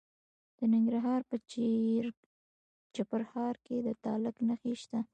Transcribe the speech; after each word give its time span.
د 0.57 0.59
ننګرهار 0.73 1.21
په 1.29 1.35
چپرهار 2.95 3.55
کې 3.65 3.75
د 3.85 3.87
تالک 4.03 4.35
نښې 4.47 4.73
شته. 4.81 4.99